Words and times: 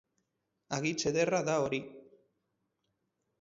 Hagitz 0.77 1.05
ederra 1.11 1.41
da 1.51 1.59
hori 1.67 1.81